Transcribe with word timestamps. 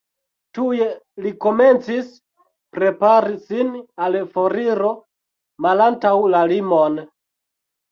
Tuj 0.57 0.77
li 1.25 1.33
komencis 1.45 2.07
prepari 2.77 3.37
sin 3.51 3.71
al 4.07 4.19
foriro 4.33 4.91
malantaŭ 5.69 6.17
la 6.35 6.45
limon. 6.57 7.01